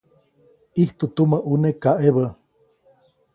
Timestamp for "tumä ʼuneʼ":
1.15-1.75